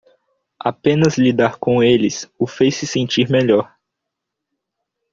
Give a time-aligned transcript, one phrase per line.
[0.59, 3.71] Apenas lidar com eles o fez se sentir melhor.